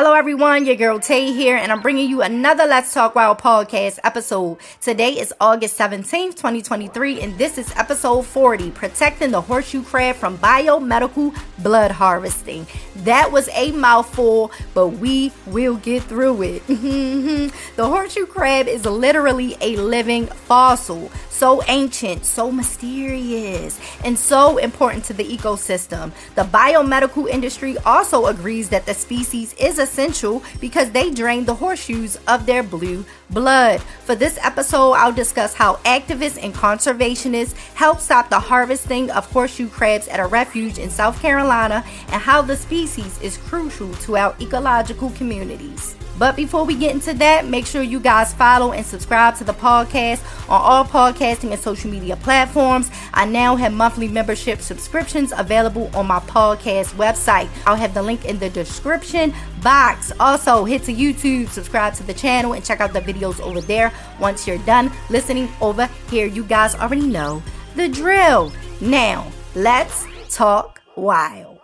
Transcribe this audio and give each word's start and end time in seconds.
Hello, 0.00 0.14
everyone. 0.14 0.64
Your 0.64 0.76
girl 0.76 1.00
Tay 1.00 1.32
here, 1.32 1.56
and 1.56 1.72
I'm 1.72 1.82
bringing 1.82 2.08
you 2.08 2.22
another 2.22 2.66
Let's 2.66 2.94
Talk 2.94 3.16
Wild 3.16 3.38
podcast 3.38 3.98
episode. 4.04 4.58
Today 4.80 5.18
is 5.18 5.34
August 5.40 5.76
17th, 5.76 6.36
2023, 6.36 7.20
and 7.20 7.36
this 7.36 7.58
is 7.58 7.74
episode 7.74 8.22
40 8.22 8.70
Protecting 8.70 9.32
the 9.32 9.40
Horseshoe 9.40 9.82
Crab 9.82 10.14
from 10.14 10.38
Biomedical 10.38 11.36
Blood 11.64 11.90
Harvesting. 11.90 12.64
That 12.98 13.32
was 13.32 13.48
a 13.52 13.72
mouthful, 13.72 14.52
but 14.72 14.86
we 14.90 15.32
will 15.46 15.78
get 15.78 16.04
through 16.04 16.42
it. 16.42 16.64
the 16.68 17.84
horseshoe 17.84 18.26
crab 18.26 18.68
is 18.68 18.84
literally 18.84 19.56
a 19.60 19.74
living 19.78 20.26
fossil 20.26 21.10
so 21.38 21.62
ancient, 21.68 22.24
so 22.24 22.50
mysterious, 22.50 23.78
and 24.04 24.18
so 24.18 24.58
important 24.58 25.04
to 25.04 25.12
the 25.12 25.24
ecosystem. 25.24 26.10
The 26.34 26.42
biomedical 26.42 27.28
industry 27.28 27.78
also 27.86 28.26
agrees 28.26 28.68
that 28.70 28.86
the 28.86 28.94
species 28.94 29.54
is 29.54 29.78
essential 29.78 30.42
because 30.60 30.90
they 30.90 31.10
drain 31.10 31.44
the 31.44 31.54
horseshoes 31.54 32.18
of 32.26 32.44
their 32.44 32.64
blue 32.64 33.04
blood. 33.30 33.80
For 34.04 34.16
this 34.16 34.38
episode, 34.42 34.92
I'll 34.92 35.12
discuss 35.12 35.54
how 35.54 35.76
activists 35.84 36.42
and 36.42 36.52
conservationists 36.52 37.54
help 37.74 38.00
stop 38.00 38.30
the 38.30 38.40
harvesting 38.40 39.10
of 39.12 39.30
horseshoe 39.30 39.68
crabs 39.68 40.08
at 40.08 40.18
a 40.18 40.26
refuge 40.26 40.78
in 40.78 40.90
South 40.90 41.20
Carolina 41.22 41.84
and 42.08 42.20
how 42.20 42.42
the 42.42 42.56
species 42.56 43.20
is 43.22 43.36
crucial 43.36 43.92
to 43.94 44.16
our 44.16 44.34
ecological 44.40 45.10
communities. 45.10 45.97
But 46.18 46.34
before 46.34 46.64
we 46.64 46.74
get 46.74 46.94
into 46.94 47.14
that, 47.14 47.46
make 47.46 47.66
sure 47.66 47.82
you 47.82 48.00
guys 48.00 48.34
follow 48.34 48.72
and 48.72 48.84
subscribe 48.84 49.36
to 49.36 49.44
the 49.44 49.52
podcast 49.52 50.22
on 50.48 50.60
all 50.60 50.84
podcasting 50.84 51.52
and 51.52 51.60
social 51.60 51.90
media 51.90 52.16
platforms. 52.16 52.90
I 53.14 53.24
now 53.24 53.54
have 53.56 53.72
monthly 53.72 54.08
membership 54.08 54.60
subscriptions 54.60 55.32
available 55.36 55.90
on 55.94 56.06
my 56.06 56.20
podcast 56.20 56.94
website. 56.94 57.48
I'll 57.66 57.76
have 57.76 57.94
the 57.94 58.02
link 58.02 58.24
in 58.24 58.38
the 58.38 58.50
description 58.50 59.32
box. 59.62 60.12
Also, 60.18 60.64
hit 60.64 60.82
to 60.84 60.94
YouTube, 60.94 61.48
subscribe 61.48 61.94
to 61.94 62.02
the 62.02 62.14
channel, 62.14 62.54
and 62.54 62.64
check 62.64 62.80
out 62.80 62.92
the 62.92 63.00
videos 63.00 63.40
over 63.40 63.60
there. 63.60 63.92
Once 64.18 64.46
you're 64.46 64.58
done 64.58 64.90
listening 65.10 65.48
over 65.60 65.88
here, 66.10 66.26
you 66.26 66.44
guys 66.44 66.74
already 66.74 67.06
know 67.06 67.42
the 67.76 67.88
drill. 67.88 68.52
Now, 68.80 69.30
let's 69.54 70.06
talk 70.28 70.80
wild. 70.96 71.58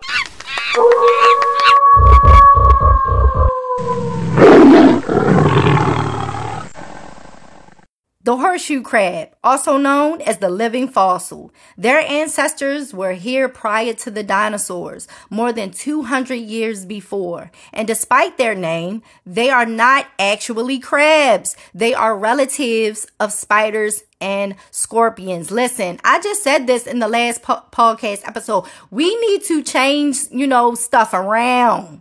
The 8.25 8.39
horseshoe 8.39 8.81
crab, 8.81 9.37
also 9.45 9.77
known 9.77 10.23
as 10.23 10.39
the 10.39 10.49
living 10.49 10.89
fossil. 10.89 11.53
Their 11.77 12.01
ancestors 12.01 12.95
were 12.95 13.13
here 13.13 13.51
prior 13.51 13.93
to 13.93 14.11
the 14.11 14.23
dinosaurs, 14.23 15.07
more 15.29 15.53
than 15.53 15.71
200 15.71 16.37
years 16.37 16.87
before. 16.87 17.51
And 17.71 17.87
despite 17.87 18.39
their 18.39 18.55
name, 18.55 19.03
they 19.27 19.51
are 19.51 19.67
not 19.67 20.07
actually 20.19 20.79
crabs. 20.79 21.55
They 21.75 21.93
are 21.93 22.17
relatives 22.17 23.07
of 23.21 23.31
spiders 23.31 24.05
and 24.23 24.55
scorpions. 24.71 25.51
Listen, 25.51 26.01
I 26.03 26.19
just 26.23 26.43
said 26.43 26.67
this 26.67 26.87
in 26.87 27.01
the 27.01 27.09
last 27.09 27.43
po- 27.43 27.65
podcast 27.73 28.27
episode. 28.27 28.65
We 28.91 29.15
need 29.17 29.45
to 29.45 29.63
change, 29.63 30.31
you 30.31 30.47
know, 30.47 30.75
stuff 30.75 31.13
around. 31.13 32.01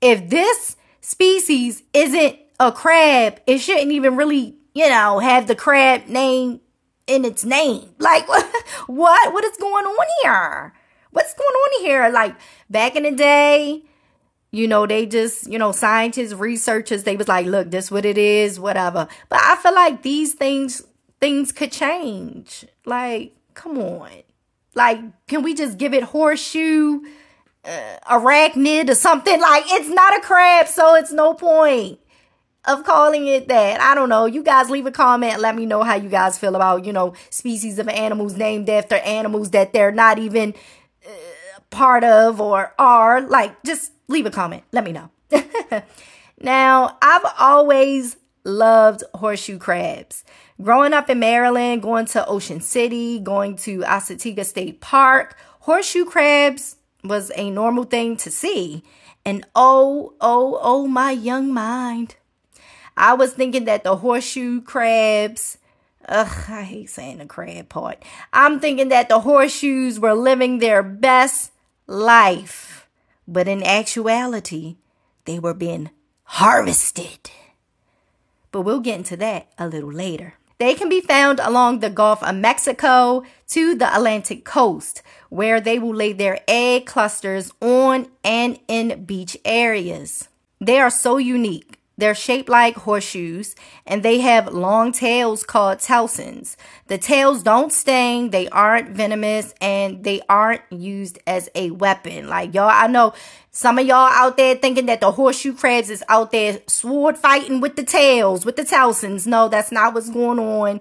If 0.00 0.30
this 0.30 0.76
species 1.00 1.82
isn't 1.92 2.38
a 2.60 2.70
crab, 2.70 3.40
it 3.48 3.58
shouldn't 3.58 3.90
even 3.90 4.14
really 4.14 4.54
you 4.74 4.88
know, 4.88 5.20
have 5.20 5.46
the 5.46 5.54
crab 5.54 6.08
name 6.08 6.60
in 7.06 7.24
its 7.24 7.44
name. 7.44 7.90
Like, 7.98 8.28
what? 8.86 9.32
What 9.32 9.44
is 9.44 9.56
going 9.56 9.86
on 9.86 10.06
here? 10.22 10.74
What's 11.10 11.34
going 11.34 11.54
on 11.54 11.84
here? 11.84 12.08
Like, 12.10 12.34
back 12.68 12.96
in 12.96 13.04
the 13.04 13.12
day, 13.12 13.82
you 14.50 14.66
know, 14.66 14.86
they 14.86 15.06
just, 15.06 15.50
you 15.50 15.58
know, 15.58 15.72
scientists, 15.72 16.34
researchers, 16.34 17.04
they 17.04 17.16
was 17.16 17.28
like, 17.28 17.46
look, 17.46 17.70
this 17.70 17.90
what 17.90 18.04
it 18.04 18.18
is, 18.18 18.58
whatever. 18.58 19.08
But 19.28 19.40
I 19.42 19.56
feel 19.56 19.74
like 19.74 20.02
these 20.02 20.34
things, 20.34 20.82
things 21.20 21.52
could 21.52 21.70
change. 21.70 22.64
Like, 22.84 23.32
come 23.54 23.78
on. 23.78 24.10
Like, 24.74 24.98
can 25.28 25.42
we 25.42 25.54
just 25.54 25.78
give 25.78 25.94
it 25.94 26.02
horseshoe, 26.02 27.00
uh, 27.64 27.96
arachnid 28.10 28.90
or 28.90 28.96
something? 28.96 29.40
Like, 29.40 29.64
it's 29.68 29.88
not 29.88 30.18
a 30.18 30.20
crab, 30.20 30.66
so 30.66 30.96
it's 30.96 31.12
no 31.12 31.34
point 31.34 32.00
of 32.66 32.84
calling 32.84 33.26
it 33.26 33.48
that. 33.48 33.80
I 33.80 33.94
don't 33.94 34.08
know. 34.08 34.26
You 34.26 34.42
guys 34.42 34.70
leave 34.70 34.86
a 34.86 34.92
comment. 34.92 35.40
Let 35.40 35.54
me 35.54 35.66
know 35.66 35.82
how 35.82 35.94
you 35.94 36.08
guys 36.08 36.38
feel 36.38 36.56
about, 36.56 36.84
you 36.84 36.92
know, 36.92 37.14
species 37.30 37.78
of 37.78 37.88
animals 37.88 38.36
named 38.36 38.68
after 38.68 38.96
animals 38.96 39.50
that 39.50 39.72
they're 39.72 39.92
not 39.92 40.18
even 40.18 40.54
uh, 41.06 41.10
part 41.70 42.04
of 42.04 42.40
or 42.40 42.74
are. 42.78 43.20
Like, 43.20 43.62
just 43.64 43.92
leave 44.08 44.26
a 44.26 44.30
comment. 44.30 44.64
Let 44.72 44.84
me 44.84 44.92
know. 44.92 45.10
now, 46.40 46.96
I've 47.02 47.26
always 47.38 48.16
loved 48.44 49.02
horseshoe 49.14 49.58
crabs. 49.58 50.24
Growing 50.62 50.92
up 50.92 51.10
in 51.10 51.18
Maryland, 51.18 51.82
going 51.82 52.06
to 52.06 52.26
Ocean 52.26 52.60
City, 52.60 53.18
going 53.18 53.56
to 53.56 53.80
Assateague 53.80 54.44
State 54.44 54.80
Park, 54.80 55.36
horseshoe 55.60 56.04
crabs 56.04 56.76
was 57.02 57.32
a 57.36 57.50
normal 57.50 57.84
thing 57.84 58.16
to 58.18 58.30
see. 58.30 58.82
And 59.26 59.46
oh, 59.54 60.14
oh, 60.20 60.58
oh, 60.62 60.86
my 60.86 61.10
young 61.10 61.52
mind 61.52 62.16
I 62.96 63.14
was 63.14 63.32
thinking 63.32 63.64
that 63.64 63.84
the 63.84 63.96
horseshoe 63.96 64.60
crabs, 64.60 65.58
ugh, 66.08 66.44
I 66.48 66.62
hate 66.62 66.90
saying 66.90 67.18
the 67.18 67.26
crab 67.26 67.68
part. 67.68 68.02
I'm 68.32 68.60
thinking 68.60 68.88
that 68.88 69.08
the 69.08 69.20
horseshoes 69.20 69.98
were 69.98 70.14
living 70.14 70.58
their 70.58 70.82
best 70.82 71.52
life, 71.86 72.88
but 73.26 73.48
in 73.48 73.62
actuality, 73.62 74.76
they 75.24 75.38
were 75.38 75.54
being 75.54 75.90
harvested. 76.24 77.30
But 78.52 78.62
we'll 78.62 78.80
get 78.80 78.98
into 78.98 79.16
that 79.16 79.48
a 79.58 79.66
little 79.66 79.92
later. 79.92 80.34
They 80.58 80.74
can 80.74 80.88
be 80.88 81.00
found 81.00 81.40
along 81.40 81.80
the 81.80 81.90
Gulf 81.90 82.22
of 82.22 82.36
Mexico 82.36 83.24
to 83.48 83.74
the 83.74 83.92
Atlantic 83.92 84.44
coast, 84.44 85.02
where 85.28 85.60
they 85.60 85.80
will 85.80 85.94
lay 85.94 86.12
their 86.12 86.38
egg 86.46 86.86
clusters 86.86 87.50
on 87.60 88.06
and 88.22 88.60
in 88.68 89.04
beach 89.04 89.36
areas. 89.44 90.28
They 90.60 90.78
are 90.78 90.90
so 90.90 91.16
unique 91.16 91.80
they're 91.96 92.14
shaped 92.14 92.48
like 92.48 92.76
horseshoes 92.76 93.54
and 93.86 94.02
they 94.02 94.18
have 94.20 94.52
long 94.52 94.90
tails 94.90 95.44
called 95.44 95.78
telsons. 95.78 96.56
The 96.88 96.98
tails 96.98 97.42
don't 97.42 97.72
sting, 97.72 98.30
they 98.30 98.48
aren't 98.48 98.90
venomous, 98.90 99.54
and 99.60 100.02
they 100.02 100.20
aren't 100.28 100.62
used 100.70 101.18
as 101.26 101.48
a 101.54 101.70
weapon. 101.70 102.28
Like 102.28 102.54
y'all, 102.54 102.68
I 102.68 102.88
know 102.88 103.14
some 103.50 103.78
of 103.78 103.86
y'all 103.86 104.10
out 104.10 104.36
there 104.36 104.56
thinking 104.56 104.86
that 104.86 105.00
the 105.00 105.12
horseshoe 105.12 105.54
crabs 105.54 105.90
is 105.90 106.02
out 106.08 106.32
there 106.32 106.60
sword 106.66 107.16
fighting 107.16 107.60
with 107.60 107.76
the 107.76 107.84
tails, 107.84 108.44
with 108.44 108.56
the 108.56 108.64
telsons. 108.64 109.26
No, 109.26 109.48
that's 109.48 109.70
not 109.70 109.94
what's 109.94 110.10
going 110.10 110.40
on. 110.40 110.80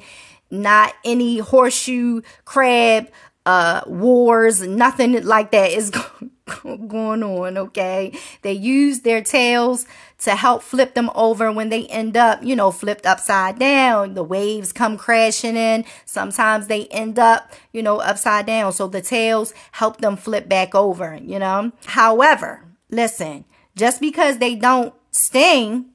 Not 0.49 0.93
any 1.05 1.37
horseshoe 1.39 2.21
crab 2.45 3.09
uh 3.45 3.81
wars, 3.85 4.61
nothing 4.65 5.23
like 5.23 5.51
that 5.51 5.71
is 5.71 5.91
going 6.63 7.23
on, 7.23 7.57
okay? 7.57 8.17
They 8.41 8.53
use 8.53 9.01
their 9.01 9.21
tails 9.21 9.85
to 10.19 10.35
help 10.35 10.63
flip 10.63 10.93
them 10.93 11.09
over 11.15 11.51
when 11.51 11.69
they 11.69 11.87
end 11.87 12.17
up, 12.17 12.43
you 12.43 12.55
know, 12.55 12.71
flipped 12.71 13.05
upside 13.05 13.59
down. 13.59 14.13
The 14.13 14.23
waves 14.23 14.73
come 14.73 14.97
crashing 14.97 15.55
in. 15.55 15.85
Sometimes 16.05 16.67
they 16.67 16.87
end 16.87 17.17
up, 17.19 17.51
you 17.71 17.81
know, 17.81 17.99
upside 17.99 18.45
down. 18.45 18.73
So 18.73 18.87
the 18.87 19.01
tails 19.01 19.53
help 19.71 20.01
them 20.01 20.17
flip 20.17 20.49
back 20.49 20.75
over, 20.75 21.15
you 21.21 21.39
know? 21.39 21.71
However, 21.85 22.65
listen, 22.89 23.45
just 23.75 24.01
because 24.01 24.37
they 24.37 24.55
don't 24.55 24.93
sting, 25.11 25.85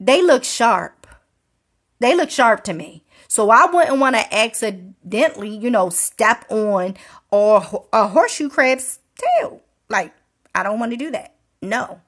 they 0.00 0.22
look 0.22 0.44
sharp. 0.44 1.06
They 2.00 2.14
look 2.14 2.30
sharp 2.30 2.64
to 2.64 2.72
me. 2.72 3.04
So 3.28 3.50
I 3.50 3.66
wouldn't 3.66 3.98
want 3.98 4.16
to 4.16 4.34
accidentally, 4.34 5.56
you 5.56 5.70
know, 5.70 5.90
step 5.90 6.44
on 6.50 6.96
or 7.30 7.86
a 7.92 8.08
horseshoe 8.08 8.48
crab's 8.48 8.98
tail. 9.16 9.63
Like, 9.94 10.12
I 10.56 10.64
don't 10.64 10.80
want 10.80 10.90
to 10.90 10.96
do 10.98 11.12
that. 11.12 11.36
No. 11.62 12.00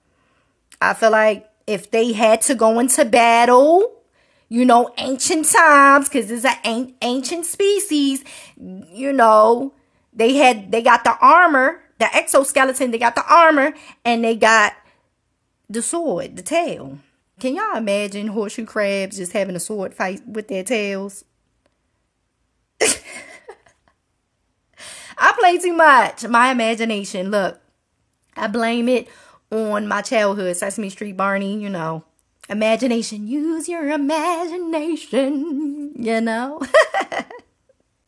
I 0.81 0.93
feel 0.93 1.13
like 1.13 1.49
if 1.69 1.93
they 1.93 2.13
had 2.13 2.41
to 2.43 2.57
go 2.57 2.81
into 2.81 3.05
battle, 3.05 3.93
you 4.49 4.65
know, 4.65 4.93
ancient 4.99 5.47
times, 5.49 6.09
because 6.09 6.29
it's 6.33 6.45
an 6.45 6.95
ancient 7.01 7.47
species, 7.47 8.25
you 8.57 9.13
know, 9.13 9.73
they 10.13 10.35
had, 10.35 10.73
they 10.73 10.83
got 10.83 11.05
the 11.05 11.17
armor, 11.21 11.81
the 11.99 12.13
exoskeleton, 12.15 12.91
they 12.91 12.99
got 12.99 13.15
the 13.15 13.25
armor, 13.33 13.73
and 14.05 14.25
they 14.25 14.35
got 14.35 14.73
the 15.71 15.81
sword, 15.81 16.35
the 16.35 16.43
tail. 16.43 16.99
Can 17.39 17.55
y'all 17.55 17.77
imagine 17.77 18.27
horseshoe 18.29 18.67
crabs 18.67 19.19
just 19.19 19.33
having 19.33 19.55
a 19.55 19.61
sword 19.61 19.95
fight 19.95 20.27
with 20.27 20.49
their 20.49 20.65
tails? 20.65 21.25
I 25.19 25.33
play 25.39 25.59
too 25.59 25.73
much. 25.73 26.27
My 26.27 26.51
imagination. 26.51 27.31
Look, 27.31 27.61
I 28.37 28.49
blame 28.49 28.89
it 28.89 29.09
on 29.51 29.89
my 29.89 30.03
childhood, 30.03 30.57
Sesame 30.57 30.91
Street 30.91 31.17
Barney, 31.17 31.61
you 31.61 31.71
know. 31.71 32.05
Imagination, 32.49 33.27
use 33.27 33.69
your 33.69 33.91
imagination, 33.91 35.93
you 35.97 36.21
know. 36.21 36.61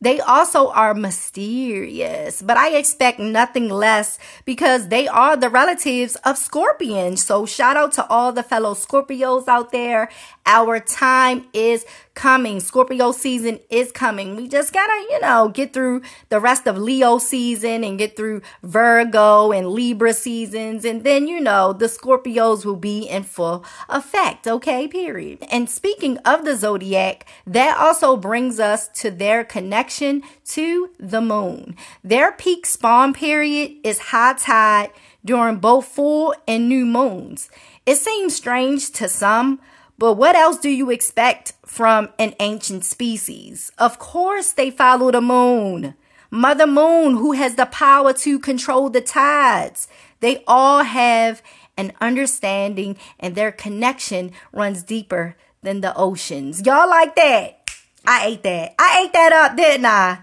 They 0.01 0.21
also 0.21 0.69
are 0.69 0.93
mysterious, 0.93 2.41
but 2.41 2.55
I 2.55 2.77
expect 2.77 3.19
nothing 3.19 3.67
less 3.67 4.17
because 4.45 4.87
they 4.87 5.09
are 5.09 5.35
the 5.35 5.49
relatives 5.49 6.15
of 6.23 6.37
scorpions. 6.37 7.21
So 7.21 7.45
shout 7.45 7.75
out 7.75 7.91
to 7.93 8.07
all 8.07 8.31
the 8.31 8.43
fellow 8.43 8.75
Scorpios 8.75 9.49
out 9.49 9.73
there. 9.73 10.09
Our 10.45 10.79
time 10.79 11.47
is 11.51 11.85
coming. 12.19 12.59
Scorpio 12.59 13.13
season 13.13 13.61
is 13.69 13.93
coming. 13.93 14.35
We 14.35 14.49
just 14.49 14.73
gotta, 14.73 15.05
you 15.09 15.21
know, 15.21 15.47
get 15.47 15.71
through 15.71 16.01
the 16.27 16.41
rest 16.41 16.67
of 16.67 16.77
Leo 16.77 17.17
season 17.17 17.81
and 17.85 17.97
get 17.97 18.17
through 18.17 18.41
Virgo 18.61 19.53
and 19.53 19.69
Libra 19.69 20.11
seasons. 20.11 20.83
And 20.83 21.05
then, 21.05 21.29
you 21.29 21.39
know, 21.39 21.71
the 21.71 21.85
Scorpios 21.85 22.65
will 22.65 22.75
be 22.75 23.07
in 23.07 23.23
full 23.23 23.63
effect. 23.87 24.47
Okay, 24.47 24.85
period. 24.85 25.45
And 25.49 25.69
speaking 25.69 26.17
of 26.19 26.43
the 26.43 26.57
zodiac, 26.57 27.25
that 27.47 27.77
also 27.77 28.17
brings 28.17 28.59
us 28.59 28.89
to 28.99 29.11
their 29.11 29.45
connection 29.45 30.21
to 30.49 30.89
the 30.99 31.21
moon. 31.21 31.77
Their 32.03 32.33
peak 32.33 32.65
spawn 32.65 33.13
period 33.13 33.77
is 33.85 34.09
high 34.11 34.33
tide 34.33 34.91
during 35.23 35.59
both 35.59 35.85
full 35.85 36.35
and 36.45 36.67
new 36.67 36.85
moons. 36.85 37.49
It 37.85 37.95
seems 37.95 38.35
strange 38.35 38.91
to 38.91 39.07
some, 39.07 39.61
but 39.99 40.13
what 40.13 40.35
else 40.35 40.57
do 40.57 40.69
you 40.69 40.89
expect 40.89 41.51
from 41.65 42.07
an 42.17 42.33
ancient 42.39 42.85
species? 42.85 43.69
Of 43.77 43.99
course, 43.99 44.53
they 44.53 44.71
follow 44.71 45.11
the 45.11 45.19
moon. 45.19 45.93
Mother 46.31 46.67
Moon, 46.67 47.17
who 47.17 47.33
has 47.33 47.55
the 47.55 47.65
power 47.65 48.13
to 48.13 48.39
control 48.39 48.89
the 48.89 49.01
tides. 49.01 49.89
They 50.21 50.43
all 50.47 50.83
have 50.83 51.41
an 51.75 51.91
understanding 51.99 52.97
and 53.19 53.35
their 53.35 53.51
connection 53.51 54.31
runs 54.53 54.83
deeper 54.83 55.35
than 55.63 55.81
the 55.81 55.93
oceans. 55.95 56.65
Y'all 56.65 56.89
like 56.89 57.15
that? 57.15 57.69
I 58.05 58.27
ate 58.27 58.43
that. 58.43 58.75
I 58.79 59.03
ate 59.03 59.13
that 59.13 59.33
up, 59.33 59.57
didn't 59.57 59.85
I? 59.85 60.19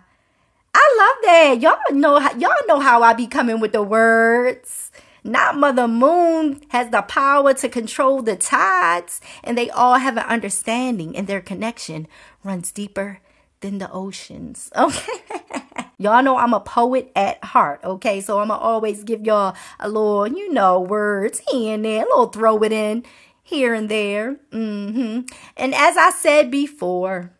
I 0.74 0.96
love 0.98 1.24
that. 1.24 1.60
Y'all 1.60 1.98
know 1.98 2.18
how, 2.18 2.34
y'all 2.36 2.66
know 2.66 2.80
how 2.80 3.02
I 3.02 3.12
be 3.12 3.26
coming 3.26 3.60
with 3.60 3.72
the 3.72 3.82
words. 3.82 4.90
Not 5.26 5.56
Mother 5.56 5.88
Moon 5.88 6.60
has 6.68 6.90
the 6.90 7.02
power 7.02 7.52
to 7.54 7.68
control 7.68 8.22
the 8.22 8.36
tides, 8.36 9.20
and 9.42 9.58
they 9.58 9.68
all 9.70 9.96
have 9.96 10.16
an 10.16 10.24
understanding, 10.24 11.16
and 11.16 11.26
their 11.26 11.40
connection 11.40 12.06
runs 12.44 12.70
deeper 12.70 13.20
than 13.60 13.78
the 13.78 13.90
oceans. 13.90 14.70
Okay. 14.76 15.12
y'all 15.98 16.22
know 16.22 16.36
I'm 16.36 16.54
a 16.54 16.60
poet 16.60 17.10
at 17.16 17.42
heart, 17.42 17.80
okay? 17.82 18.20
So 18.20 18.38
I'm 18.38 18.48
gonna 18.48 18.60
always 18.60 19.04
give 19.04 19.26
y'all 19.26 19.56
a 19.80 19.88
little, 19.88 20.28
you 20.28 20.52
know, 20.52 20.80
words 20.80 21.42
here 21.50 21.74
and 21.74 21.84
there, 21.84 22.02
a 22.02 22.06
little 22.06 22.26
throw 22.26 22.62
it 22.62 22.72
in 22.72 23.04
here 23.42 23.74
and 23.74 23.88
there. 23.88 24.36
Mm-hmm. 24.52 25.20
And 25.56 25.74
as 25.74 25.96
I 25.96 26.10
said 26.10 26.50
before, 26.50 27.32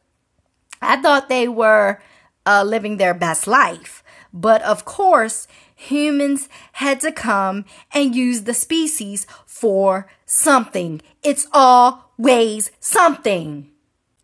I 0.80 1.00
thought 1.00 1.28
they 1.28 1.48
were 1.48 2.00
uh, 2.44 2.64
living 2.64 2.96
their 2.96 3.14
best 3.14 3.46
life. 3.46 4.02
But 4.32 4.62
of 4.62 4.84
course, 4.84 5.48
humans 5.76 6.48
had 6.72 6.98
to 7.00 7.12
come 7.12 7.64
and 7.92 8.16
use 8.16 8.42
the 8.42 8.54
species 8.54 9.26
for 9.46 10.08
something. 10.24 11.00
It's 11.22 11.46
always 11.52 12.72
something. 12.80 13.70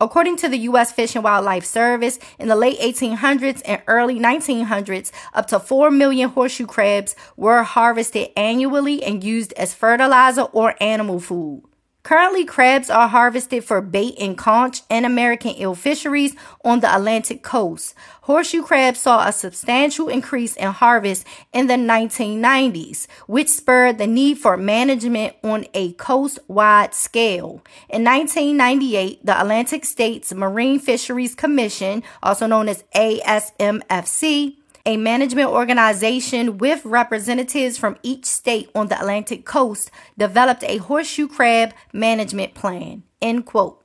According 0.01 0.39
to 0.39 0.49
the 0.49 0.59
U.S. 0.59 0.91
Fish 0.91 1.15
and 1.15 1.23
Wildlife 1.23 1.65
Service, 1.65 2.19
in 2.37 2.49
the 2.49 2.57
late 2.57 2.81
1800s 2.81 3.63
and 3.65 3.81
early 3.87 4.19
1900s, 4.19 5.13
up 5.33 5.47
to 5.47 5.61
4 5.61 5.93
million 5.93 6.31
horseshoe 6.31 6.67
crabs 6.67 7.15
were 7.37 7.63
harvested 7.63 8.31
annually 8.37 9.01
and 9.05 9.23
used 9.23 9.53
as 9.53 9.75
fertilizer 9.75 10.43
or 10.43 10.75
animal 10.81 11.21
food. 11.21 11.63
Currently, 12.03 12.45
crabs 12.45 12.91
are 12.91 13.07
harvested 13.07 13.63
for 13.63 13.81
bait 13.81 14.17
and 14.19 14.37
conch 14.37 14.83
and 14.91 15.07
American 15.07 15.57
eel 15.57 15.77
fisheries 15.77 16.35
on 16.65 16.81
the 16.81 16.93
Atlantic 16.93 17.45
coast. 17.45 17.95
Horseshoe 18.23 18.63
crabs 18.63 18.99
saw 18.99 19.27
a 19.27 19.33
substantial 19.33 20.09
increase 20.09 20.57
in 20.57 20.73
harvest 20.73 21.25
in 21.53 21.69
the 21.69 21.75
1990s, 21.75 23.07
which 23.29 23.49
spurred 23.49 23.99
the 23.99 24.09
need 24.09 24.39
for 24.39 24.57
management 24.57 25.37
on 25.45 25.65
a 25.75 25.93
coast-wide 25.93 26.93
scale. 26.93 27.63
In 27.89 28.03
1998, 28.03 29.25
the 29.25 29.41
Atlantic 29.41 29.85
States 29.85 30.35
Marine 30.35 30.81
Fisheries 30.81 31.37
Commission, 31.37 32.03
also 32.21 32.49
known 32.49 32.69
as 32.69 32.83
ASMFC, 32.97 34.57
a 34.85 34.97
management 34.97 35.51
organization 35.51 36.59
with 36.59 36.85
representatives 36.85 37.79
from 37.79 37.97
each 38.03 38.25
state 38.25 38.71
on 38.75 38.89
the 38.89 38.99
Atlantic 38.99 39.45
coast 39.45 39.91
developed 40.19 40.65
a 40.65 40.79
horseshoe 40.79 41.29
crab 41.29 41.73
management 41.93 42.55
plan. 42.55 43.03
End 43.21 43.47
quote. 43.47 43.82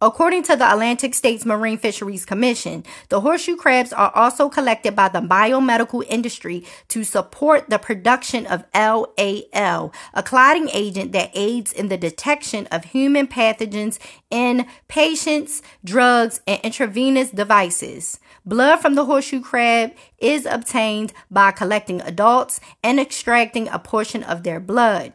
According 0.00 0.42
to 0.44 0.56
the 0.56 0.70
Atlantic 0.70 1.14
States 1.14 1.46
Marine 1.46 1.78
Fisheries 1.78 2.24
Commission, 2.24 2.84
the 3.10 3.20
horseshoe 3.20 3.56
crabs 3.56 3.92
are 3.92 4.10
also 4.14 4.48
collected 4.48 4.96
by 4.96 5.08
the 5.08 5.20
biomedical 5.20 6.04
industry 6.08 6.64
to 6.88 7.04
support 7.04 7.70
the 7.70 7.78
production 7.78 8.44
of 8.46 8.64
LAL, 8.74 9.92
a 10.12 10.22
clotting 10.22 10.68
agent 10.72 11.12
that 11.12 11.30
aids 11.34 11.72
in 11.72 11.88
the 11.88 11.96
detection 11.96 12.66
of 12.72 12.86
human 12.86 13.28
pathogens 13.28 13.98
in 14.30 14.66
patients, 14.88 15.62
drugs, 15.84 16.40
and 16.46 16.60
intravenous 16.62 17.30
devices. 17.30 18.18
Blood 18.44 18.80
from 18.80 18.96
the 18.96 19.04
horseshoe 19.04 19.40
crab 19.40 19.92
is 20.18 20.44
obtained 20.44 21.12
by 21.30 21.52
collecting 21.52 22.00
adults 22.00 22.60
and 22.82 22.98
extracting 22.98 23.68
a 23.68 23.78
portion 23.78 24.24
of 24.24 24.42
their 24.42 24.58
blood. 24.58 25.12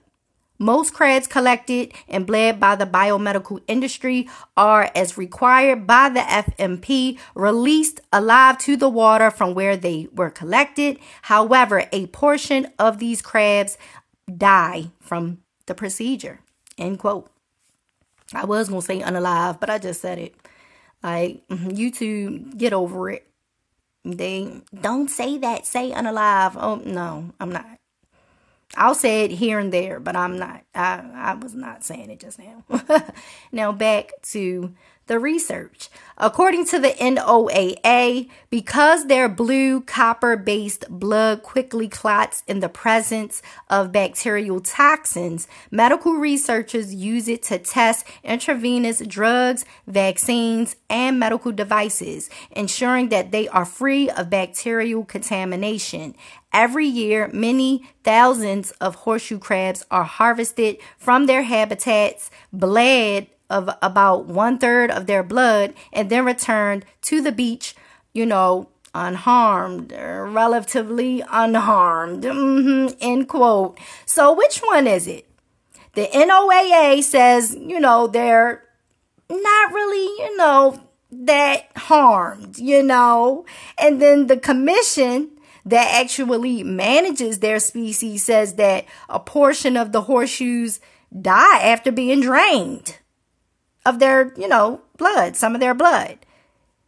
Most 0.61 0.94
crabs 0.94 1.25
collected 1.25 1.94
and 2.09 2.27
bled 2.27 2.59
by 2.59 2.75
the 2.75 2.85
biomedical 2.85 3.61
industry 3.65 4.27
are, 4.57 4.91
as 4.94 5.17
required 5.17 5.88
by 5.88 6.09
the 6.09 6.19
FMP, 6.19 7.17
released 7.33 8.01
alive 8.11 8.57
to 8.59 8.75
the 8.75 8.89
water 8.89 9.31
from 9.31 9.53
where 9.53 9.77
they 9.77 10.09
were 10.13 10.29
collected. 10.29 11.00
However, 11.23 11.85
a 11.94 12.07
portion 12.07 12.67
of 12.77 13.00
these 13.00 13.21
crabs 13.21 13.77
die 14.38 14.91
from 15.00 15.39
the 15.65 15.73
procedure. 15.73 16.41
End 16.77 17.00
quote. 17.00 17.31
I 18.33 18.44
was 18.44 18.67
going 18.67 18.81
to 18.81 18.85
say 18.85 19.00
unalive, 19.00 19.61
but 19.61 19.69
I 19.69 19.77
just 19.77 20.01
said 20.01 20.19
it. 20.19 20.35
Like, 21.01 21.47
mm-hmm, 21.47 21.69
YouTube, 21.69 22.57
get 22.57 22.73
over 22.73 23.09
it. 23.09 23.25
They 24.03 24.61
don't 24.81 25.09
say 25.09 25.38
that, 25.38 25.65
say 25.65 25.91
unalive. 25.91 26.57
Oh, 26.57 26.81
no, 26.85 27.31
I'm 27.39 27.51
not. 27.51 27.79
I'll 28.77 28.95
say 28.95 29.24
it 29.25 29.31
here 29.31 29.60
and 29.60 29.74
there, 29.74 30.00
but 30.00 30.16
I'm 30.16 30.38
not. 30.38 30.63
I, 30.75 31.04
I 31.13 31.33
was 31.33 31.56
not 31.56 31.83
saying 31.83 32.12
it 32.12 32.19
just 32.19 32.39
now. 32.39 32.63
now 33.51 33.71
back 33.71 34.12
to 34.31 34.74
the 35.09 35.19
research. 35.19 35.89
According 36.17 36.65
to 36.67 36.79
the 36.79 36.89
NOAA, 36.89 38.29
because 38.50 39.07
their 39.07 39.27
blue 39.27 39.81
copper 39.81 40.38
based 40.38 40.85
blood 40.89 41.44
quickly 41.44 41.88
clots 41.88 42.44
in 42.47 42.59
the 42.59 42.69
presence 42.69 43.41
of 43.69 43.91
bacterial 43.91 44.59
toxins, 44.59 45.47
medical 45.71 46.13
researchers 46.13 46.94
use 46.94 47.27
it 47.27 47.44
to 47.44 47.57
test 47.57 48.06
intravenous 48.23 48.99
drugs, 48.99 49.66
vaccines, 49.87 50.75
and 50.89 51.19
medical 51.19 51.51
devices, 51.51 52.30
ensuring 52.51 53.09
that 53.09 53.31
they 53.31 53.47
are 53.49 53.66
free 53.66 54.09
of 54.09 54.30
bacterial 54.30 55.04
contamination. 55.04 56.16
Every 56.54 56.85
year, 56.85 57.30
many 57.33 57.89
thousands 58.04 58.71
of 58.71 58.95
horseshoe 58.95 59.39
crabs 59.39 59.85
are 59.89 60.04
harvested 60.04 60.78
from 60.97 61.25
their 61.25 61.44
habitats, 61.44 62.30
bled 62.51 63.28
of 63.49 63.69
about 63.81 64.25
one 64.25 64.57
third 64.57 64.91
of 64.91 65.07
their 65.07 65.23
blood 65.23 65.73
and 65.91 66.09
then 66.09 66.25
returned 66.25 66.85
to 67.03 67.21
the 67.21 67.31
beach, 67.31 67.75
you 68.13 68.25
know, 68.25 68.69
unharmed, 68.94 69.91
relatively 69.91 71.23
unharmed. 71.29 72.23
Mm-hmm, 72.23 72.97
end 73.01 73.27
quote. 73.27 73.77
So, 74.06 74.33
which 74.33 74.59
one 74.59 74.87
is 74.87 75.07
it? 75.07 75.27
The 75.94 76.07
NOAA 76.07 77.03
says, 77.03 77.56
you 77.59 77.79
know, 77.79 78.07
they're 78.07 78.63
not 79.29 79.73
really, 79.73 80.23
you 80.23 80.37
know, 80.37 80.81
that 81.11 81.69
harmed, 81.75 82.57
you 82.59 82.83
know, 82.83 83.45
and 83.77 84.01
then 84.01 84.27
the 84.27 84.37
commission 84.37 85.31
that 85.65 86.01
actually 86.01 86.63
manages 86.63 87.39
their 87.39 87.59
species 87.59 88.23
says 88.23 88.56
that 88.56 88.85
a 89.07 89.19
portion 89.19 89.75
of 89.75 89.91
the 89.91 90.01
horseshoes 90.01 90.79
die 91.21 91.59
after 91.61 91.91
being 91.91 92.21
drained 92.21 92.97
of 93.90 94.00
their, 94.00 94.34
you 94.38 94.48
know, 94.48 94.81
blood, 94.98 95.36
some 95.36 95.56
of 95.56 95.62
their 95.62 95.74
blood. 95.74 96.19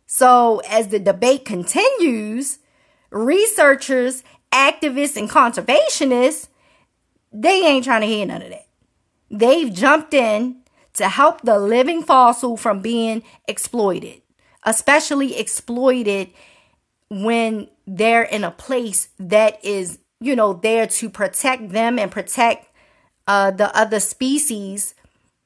So 0.05 0.61
as 0.69 0.89
the 0.89 0.99
debate 0.99 1.45
continues, 1.45 2.59
researchers, 3.09 4.23
activists, 4.51 5.17
and 5.17 5.29
conservationists, 5.29 6.47
they 7.31 7.65
ain't 7.65 7.85
trying 7.85 8.01
to 8.01 8.07
hear 8.07 8.25
none 8.25 8.41
of 8.41 8.49
that. 8.49 8.67
They've 9.29 9.73
jumped 9.73 10.13
in 10.13 10.57
to 10.93 11.07
help 11.07 11.41
the 11.41 11.57
living 11.57 12.03
fossil 12.03 12.57
from 12.57 12.81
being 12.81 13.23
exploited, 13.47 14.21
especially 14.63 15.37
exploited 15.37 16.29
when 17.09 17.69
they're 17.87 18.23
in 18.23 18.43
a 18.43 18.51
place 18.51 19.09
that 19.17 19.63
is, 19.63 19.99
you 20.19 20.35
know, 20.35 20.53
there 20.53 20.87
to 20.87 21.09
protect 21.09 21.69
them 21.69 21.97
and 21.97 22.11
protect 22.11 22.67
uh, 23.27 23.51
the 23.51 23.75
other 23.75 23.99
species 23.99 24.93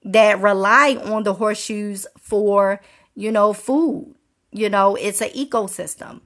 that 0.05 0.39
rely 0.39 0.95
on 1.03 1.23
the 1.23 1.33
horseshoes 1.33 2.07
for, 2.17 2.79
you 3.15 3.31
know, 3.31 3.51
food. 3.51 4.15
You 4.51 4.69
know, 4.69 4.95
it's 4.95 5.19
an 5.19 5.29
ecosystem. 5.29 6.21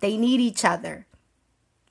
They 0.00 0.16
need 0.16 0.40
each 0.40 0.64
other 0.64 1.06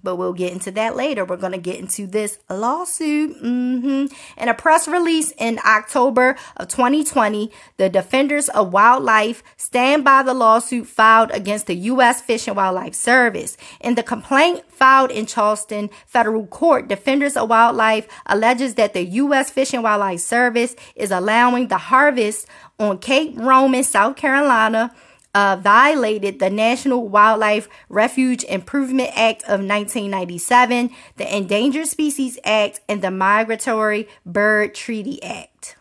but 0.06 0.16
we'll 0.16 0.32
get 0.32 0.54
into 0.54 0.72
that 0.72 0.96
later. 0.96 1.26
We're 1.26 1.36
going 1.36 1.52
to 1.52 1.58
get 1.58 1.78
into 1.80 2.08
this 2.08 2.40
lawsuit. 2.50 3.36
Mm-hmm. 3.44 4.06
In 4.42 4.48
a 4.48 4.54
press 4.54 4.88
release 4.88 5.34
in 5.38 5.60
October 5.66 6.38
of 6.56 6.70
2020, 6.70 7.52
the 7.76 7.90
Defenders 7.90 8.48
of 8.50 8.72
Wildlife 8.72 9.44
stand 9.58 10.06
by 10.06 10.24
the 10.24 10.34
lawsuit 10.34 10.88
filed 10.88 11.32
against 11.32 11.68
the 11.68 11.76
U.S. 11.76 12.22
Fish 12.22 12.48
and 12.48 12.56
Wildlife 12.56 12.96
Service. 12.96 13.58
In 13.82 13.96
the 13.96 14.04
complaint 14.04 14.64
filed 14.72 15.12
in 15.12 15.26
Charleston 15.26 15.90
federal 16.06 16.48
court, 16.48 16.88
Defenders 16.88 17.36
of 17.36 17.50
Wildlife 17.50 18.08
alleges 18.28 18.76
that 18.76 18.94
the 18.94 19.04
U.S. 19.04 19.50
Fish 19.50 19.74
and 19.74 19.84
Wildlife 19.84 20.22
Service 20.22 20.76
is 20.96 21.12
allowing 21.12 21.68
the 21.68 21.78
harvest 21.78 22.48
on 22.80 23.00
Cape 23.00 23.34
Romain, 23.36 23.84
South 23.84 24.16
Carolina, 24.16 24.94
uh, 25.36 25.58
violated 25.62 26.40
the 26.40 26.50
National 26.50 27.08
Wildlife 27.08 27.68
Refuge 27.90 28.46
Improvement 28.46 29.12
Act 29.16 29.44
of 29.44 29.60
1997, 29.60 30.90
the 31.18 31.36
Endangered 31.38 31.88
Species 31.88 32.40
Act, 32.46 32.80
and 32.88 33.02
the 33.02 33.12
Migratory 33.12 34.08
Bird 34.26 34.74
Treaty 34.74 35.22
Act. 35.22 35.76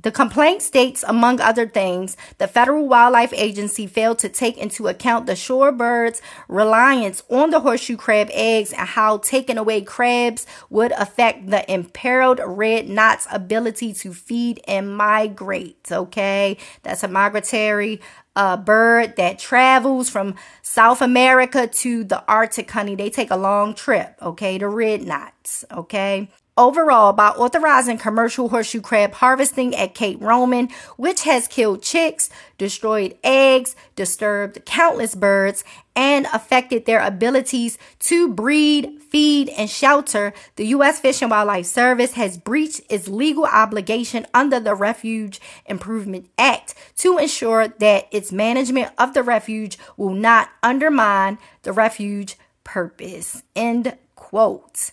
The 0.00 0.12
complaint 0.12 0.62
states, 0.62 1.04
among 1.08 1.40
other 1.40 1.66
things, 1.66 2.16
the 2.38 2.46
Federal 2.46 2.86
Wildlife 2.86 3.32
Agency 3.32 3.88
failed 3.88 4.20
to 4.20 4.28
take 4.28 4.56
into 4.56 4.86
account 4.86 5.26
the 5.26 5.32
shorebirds' 5.32 6.20
reliance 6.46 7.24
on 7.28 7.50
the 7.50 7.58
horseshoe 7.58 7.96
crab 7.96 8.28
eggs 8.32 8.72
and 8.72 8.86
how 8.86 9.18
taking 9.18 9.58
away 9.58 9.80
crabs 9.80 10.46
would 10.70 10.92
affect 10.92 11.50
the 11.50 11.68
imperiled 11.68 12.40
red 12.46 12.88
knot's 12.88 13.26
ability 13.32 13.92
to 13.94 14.14
feed 14.14 14.60
and 14.68 14.96
migrate. 14.96 15.88
Okay, 15.90 16.58
that's 16.84 17.02
a 17.02 17.08
migratory 17.08 18.00
uh, 18.36 18.56
bird 18.56 19.16
that 19.16 19.40
travels 19.40 20.08
from 20.08 20.36
South 20.62 21.02
America 21.02 21.66
to 21.66 22.04
the 22.04 22.24
Arctic, 22.28 22.70
honey. 22.70 22.94
They 22.94 23.10
take 23.10 23.32
a 23.32 23.36
long 23.36 23.74
trip. 23.74 24.14
Okay, 24.22 24.58
the 24.58 24.68
red 24.68 25.02
knots. 25.02 25.64
Okay. 25.72 26.30
Overall, 26.58 27.12
by 27.12 27.28
authorizing 27.28 27.98
commercial 27.98 28.48
horseshoe 28.48 28.80
crab 28.80 29.12
harvesting 29.12 29.76
at 29.76 29.94
Cape 29.94 30.18
Romain, 30.20 30.70
which 30.96 31.22
has 31.22 31.46
killed 31.46 31.84
chicks, 31.84 32.30
destroyed 32.58 33.16
eggs, 33.22 33.76
disturbed 33.94 34.64
countless 34.66 35.14
birds, 35.14 35.62
and 35.94 36.26
affected 36.34 36.84
their 36.84 36.98
abilities 37.00 37.78
to 38.00 38.26
breed, 38.26 39.00
feed, 39.00 39.50
and 39.50 39.70
shelter, 39.70 40.32
the 40.56 40.66
U.S. 40.66 40.98
Fish 40.98 41.22
and 41.22 41.30
Wildlife 41.30 41.66
Service 41.66 42.14
has 42.14 42.36
breached 42.36 42.80
its 42.90 43.06
legal 43.06 43.44
obligation 43.44 44.26
under 44.34 44.58
the 44.58 44.74
Refuge 44.74 45.40
Improvement 45.66 46.28
Act 46.38 46.74
to 46.96 47.18
ensure 47.18 47.68
that 47.68 48.08
its 48.10 48.32
management 48.32 48.90
of 48.98 49.14
the 49.14 49.22
refuge 49.22 49.78
will 49.96 50.12
not 50.12 50.48
undermine 50.64 51.38
the 51.62 51.72
refuge 51.72 52.34
purpose. 52.64 53.44
End 53.54 53.96
quote. 54.16 54.90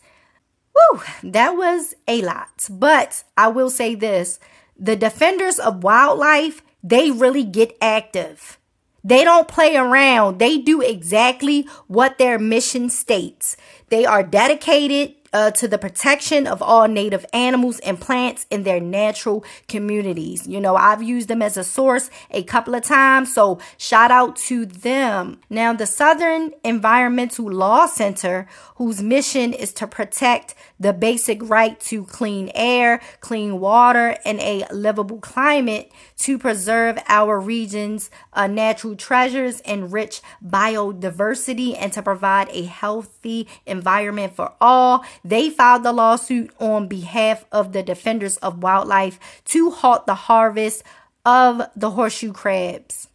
Woo, 0.75 1.01
that 1.23 1.51
was 1.51 1.95
a 2.07 2.21
lot. 2.21 2.67
But 2.69 3.23
I 3.37 3.47
will 3.47 3.69
say 3.69 3.95
this 3.95 4.39
the 4.77 4.95
defenders 4.95 5.57
of 5.57 5.83
wildlife, 5.83 6.61
they 6.83 7.11
really 7.11 7.43
get 7.43 7.77
active. 7.81 8.59
They 9.03 9.23
don't 9.23 9.47
play 9.47 9.75
around. 9.75 10.39
They 10.39 10.57
do 10.57 10.81
exactly 10.81 11.67
what 11.87 12.17
their 12.17 12.39
mission 12.39 12.89
states. 12.89 13.55
They 13.89 14.03
are 14.03 14.23
dedicated 14.23 15.13
uh, 15.35 15.51
to 15.51 15.67
the 15.67 15.77
protection 15.77 16.47
of 16.47 16.61
all 16.61 16.87
native 16.87 17.25
animals 17.33 17.79
and 17.79 17.99
plants 17.99 18.45
in 18.49 18.63
their 18.63 18.79
natural 18.79 19.43
communities. 19.67 20.47
You 20.47 20.61
know, 20.61 20.77
I've 20.77 21.03
used 21.03 21.27
them 21.27 21.41
as 21.41 21.57
a 21.57 21.63
source 21.65 22.09
a 22.31 22.41
couple 22.43 22.73
of 22.73 22.83
times, 22.83 23.33
so 23.33 23.59
shout 23.77 24.11
out 24.11 24.37
to 24.47 24.65
them. 24.65 25.41
Now, 25.49 25.73
the 25.73 25.87
Southern 25.87 26.53
Environmental 26.63 27.51
Law 27.51 27.85
Center, 27.85 28.47
whose 28.75 29.03
mission 29.03 29.51
is 29.51 29.73
to 29.73 29.87
protect 29.87 30.55
the 30.79 30.93
basic 30.93 31.41
right 31.43 31.77
to 31.81 32.05
clean 32.05 32.49
air, 32.55 33.01
clean 33.19 33.59
water, 33.59 34.17
and 34.23 34.39
a 34.39 34.65
livable 34.71 35.19
climate 35.19 35.91
to 36.19 36.37
preserve 36.37 36.97
our 37.09 37.41
region's 37.41 38.09
uh, 38.31 38.47
natural 38.47 38.95
treasures 38.95 39.59
and 39.61 39.91
rich 39.91 40.21
biodiversity 40.45 41.75
and 41.77 41.91
to 41.91 42.01
provide 42.01 42.47
a 42.51 42.63
healthy 42.63 43.49
environment 43.65 44.33
for 44.33 44.53
all. 44.61 45.03
They 45.25 45.49
filed 45.49 45.81
the 45.81 45.91
lawsuit 45.91 46.51
on 46.59 46.87
behalf 46.87 47.45
of 47.51 47.73
the 47.73 47.81
defenders 47.81 48.37
of 48.37 48.61
wildlife 48.61 49.19
to 49.45 49.71
halt 49.71 50.05
the 50.05 50.13
harvest 50.13 50.83
of 51.25 51.63
the 51.75 51.89
horseshoe 51.89 52.31
crabs. 52.31 53.07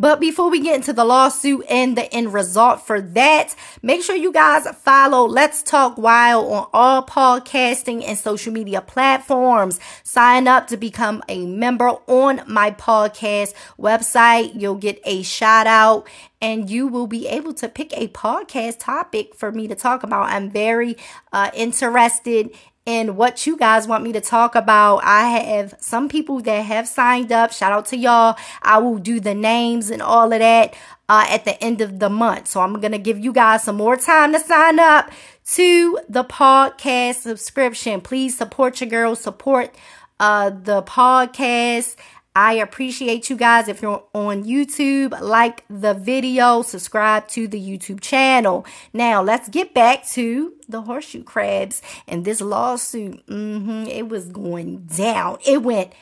But 0.00 0.18
before 0.18 0.48
we 0.48 0.60
get 0.60 0.76
into 0.76 0.94
the 0.94 1.04
lawsuit 1.04 1.66
and 1.68 1.94
the 1.94 2.10
end 2.10 2.32
result 2.32 2.80
for 2.86 3.02
that, 3.02 3.54
make 3.82 4.02
sure 4.02 4.16
you 4.16 4.32
guys 4.32 4.66
follow 4.78 5.26
Let's 5.26 5.62
Talk 5.62 5.98
Wild 5.98 6.50
on 6.50 6.68
all 6.72 7.04
podcasting 7.04 8.02
and 8.08 8.16
social 8.16 8.50
media 8.50 8.80
platforms. 8.80 9.78
Sign 10.02 10.48
up 10.48 10.68
to 10.68 10.78
become 10.78 11.22
a 11.28 11.44
member 11.44 11.90
on 12.06 12.40
my 12.46 12.70
podcast 12.70 13.52
website. 13.78 14.58
You'll 14.58 14.76
get 14.76 15.02
a 15.04 15.20
shout 15.20 15.66
out 15.66 16.08
and 16.40 16.70
you 16.70 16.86
will 16.86 17.06
be 17.06 17.28
able 17.28 17.52
to 17.52 17.68
pick 17.68 17.92
a 17.92 18.08
podcast 18.08 18.78
topic 18.78 19.34
for 19.34 19.52
me 19.52 19.68
to 19.68 19.74
talk 19.74 20.02
about. 20.02 20.30
I'm 20.30 20.50
very 20.50 20.96
uh, 21.30 21.50
interested 21.52 22.56
and 22.86 23.16
what 23.16 23.46
you 23.46 23.56
guys 23.56 23.86
want 23.86 24.02
me 24.04 24.12
to 24.12 24.20
talk 24.20 24.54
about. 24.54 24.98
I 25.04 25.28
have 25.28 25.74
some 25.78 26.08
people 26.08 26.40
that 26.40 26.62
have 26.62 26.88
signed 26.88 27.30
up. 27.30 27.52
Shout 27.52 27.72
out 27.72 27.86
to 27.86 27.96
y'all. 27.96 28.36
I 28.62 28.78
will 28.78 28.98
do 28.98 29.20
the 29.20 29.34
names 29.34 29.90
and 29.90 30.00
all 30.02 30.32
of 30.32 30.38
that 30.38 30.74
uh, 31.08 31.26
at 31.28 31.44
the 31.44 31.62
end 31.62 31.80
of 31.80 31.98
the 31.98 32.08
month. 32.08 32.48
So 32.48 32.60
I'm 32.60 32.80
going 32.80 32.92
to 32.92 32.98
give 32.98 33.18
you 33.18 33.32
guys 33.32 33.64
some 33.64 33.76
more 33.76 33.96
time 33.96 34.32
to 34.32 34.40
sign 34.40 34.78
up 34.78 35.10
to 35.52 35.98
the 36.08 36.24
podcast 36.24 37.16
subscription. 37.16 38.00
Please 38.00 38.36
support 38.36 38.80
your 38.80 38.88
girls, 38.88 39.20
support 39.20 39.74
uh, 40.18 40.50
the 40.50 40.82
podcast. 40.82 41.96
I 42.34 42.54
appreciate 42.54 43.28
you 43.28 43.36
guys. 43.36 43.66
If 43.66 43.82
you're 43.82 44.04
on 44.14 44.44
YouTube, 44.44 45.20
like 45.20 45.64
the 45.68 45.94
video, 45.94 46.62
subscribe 46.62 47.26
to 47.28 47.48
the 47.48 47.60
YouTube 47.60 48.00
channel. 48.00 48.64
Now, 48.92 49.20
let's 49.20 49.48
get 49.48 49.74
back 49.74 50.06
to 50.10 50.54
the 50.68 50.82
horseshoe 50.82 51.24
crabs 51.24 51.82
and 52.06 52.24
this 52.24 52.40
lawsuit. 52.40 53.26
Mm-hmm, 53.26 53.88
it 53.88 54.08
was 54.08 54.26
going 54.26 54.84
down. 54.84 55.38
It 55.44 55.62
went 55.62 55.92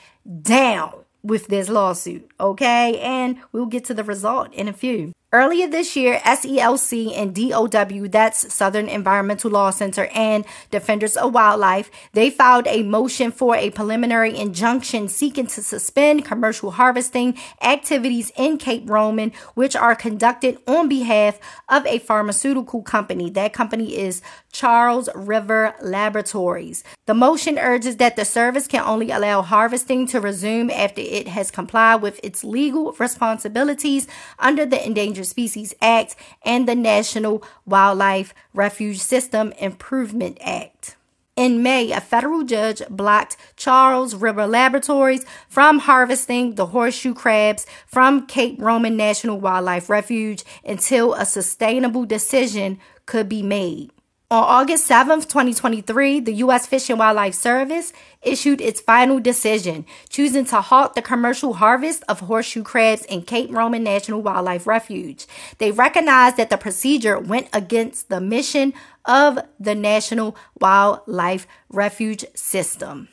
down 0.43 1.05
with 1.23 1.47
this 1.47 1.69
lawsuit, 1.69 2.31
okay? 2.39 3.01
And 3.01 3.39
we'll 3.53 3.67
get 3.67 3.87
to 3.87 3.95
the 3.95 4.05
result 4.05 4.53
in 4.53 4.69
a 4.69 4.73
few. 4.73 5.13
Earlier 5.31 5.69
this 5.69 5.95
year, 5.95 6.23
SELC 6.25 7.13
and 7.15 7.35
DOW, 7.35 8.09
that's 8.09 8.51
Southern 8.51 8.89
Environmental 8.89 9.51
Law 9.51 9.69
Center 9.69 10.07
and 10.15 10.47
Defenders 10.71 11.19
of 11.19 11.35
Wildlife, 11.35 11.91
they 12.15 12.31
filed 12.31 12.67
a 12.67 12.83
motion 12.83 13.31
for 13.31 13.55
a 13.55 13.69
preliminary 13.69 14.35
injunction 14.35 15.07
seeking 15.07 15.47
to 15.49 15.63
suspend 15.63 16.25
commercial 16.25 16.71
harvesting 16.71 17.37
activities 17.61 18.33
in 18.39 18.57
Cape 18.57 18.89
Romain, 18.89 19.33
which 19.53 19.77
are 19.77 19.95
conducted 19.95 20.57
on 20.67 20.89
behalf 20.89 21.39
of 21.69 21.85
a 21.85 21.99
pharmaceutical 21.99 22.81
company. 22.81 23.29
That 23.29 23.53
company 23.53 23.99
is 23.99 24.23
Charles 24.51 25.11
River 25.15 25.75
Laboratories. 25.83 26.83
The 27.05 27.13
motion 27.13 27.59
urges 27.59 27.97
that 27.97 28.17
the 28.17 28.25
service 28.25 28.67
can 28.67 28.83
only 28.83 29.11
allow 29.11 29.43
harvesting 29.43 30.07
to 30.07 30.23
resume 30.23 30.71
after 30.71 31.03
it 31.03 31.29
has 31.29 31.51
complied 31.51 31.97
with 31.97 32.19
its 32.23 32.45
legal 32.45 32.93
responsibilities 32.93 34.07
under 34.39 34.65
the 34.65 34.83
Endangered 34.83 35.18
Species 35.25 35.75
Act 35.81 36.17
and 36.43 36.69
the 36.69 36.75
National 36.75 37.43
Wildlife 37.67 38.35
Refuge 38.55 38.99
System 38.99 39.53
Improvement 39.59 40.39
Act. 40.41 40.97
In 41.39 41.63
May, 41.63 41.93
a 41.93 42.01
federal 42.01 42.43
judge 42.43 42.83
blocked 42.91 43.37
Charles 43.55 44.17
River 44.17 44.45
Laboratories 44.47 45.25
from 45.49 45.79
harvesting 45.79 46.57
the 46.57 46.67
horseshoe 46.67 47.15
crabs 47.15 47.65
from 47.87 48.27
Cape 48.27 48.57
Romain 48.61 48.97
National 48.97 49.39
Wildlife 49.39 49.89
Refuge 49.89 50.43
until 50.65 51.15
a 51.15 51.25
sustainable 51.25 52.05
decision 52.05 52.81
could 53.07 53.29
be 53.29 53.43
made. 53.43 53.93
On 54.31 54.45
August 54.45 54.87
7th, 54.87 55.27
2023, 55.27 56.21
the 56.21 56.35
U.S. 56.35 56.67
Fish 56.67 56.91
and 56.91 56.99
Wildlife 56.99 57.33
Service 57.33 57.95
issued 58.21 58.61
its 58.61 58.79
final 58.79 59.19
decision, 59.21 59.87
choosing 60.11 60.45
to 60.45 60.61
halt 60.61 60.95
the 60.95 61.01
commercial 61.01 61.55
harvest 61.55 62.05
of 62.11 62.21
horseshoe 62.21 62.63
crabs 62.63 63.07
in 63.07 63.23
Cape 63.23 63.51
Romain 63.51 63.85
National 63.85 64.21
Wildlife 64.21 64.67
Refuge. 64.67 65.25
They 65.57 65.71
recognized 65.71 66.37
that 66.37 66.51
the 66.51 66.59
procedure 66.59 67.19
went 67.19 67.49
against 67.55 68.11
the 68.11 68.21
mission 68.21 68.75
of 69.07 69.39
the 69.59 69.75
National 69.75 70.37
Wildlife 70.61 71.47
Refuge 71.71 72.27
System. 72.35 73.09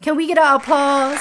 Can 0.00 0.16
we 0.16 0.26
get 0.26 0.38
an 0.38 0.54
applause? 0.54 1.20